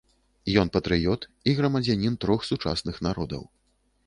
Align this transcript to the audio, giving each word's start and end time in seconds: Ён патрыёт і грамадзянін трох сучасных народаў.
Ён 0.61 0.71
патрыёт 0.77 1.27
і 1.51 1.55
грамадзянін 1.59 2.17
трох 2.25 2.47
сучасных 2.49 2.95
народаў. 3.11 3.47